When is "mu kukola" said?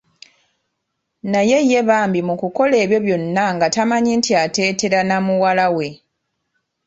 2.27-2.75